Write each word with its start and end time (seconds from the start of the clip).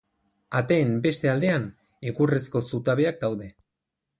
Ateen 0.59 0.95
beste 1.03 1.29
aldean 1.33 1.67
egurrezko 2.13 2.63
zutabeak 2.71 3.25
daude. 3.27 3.53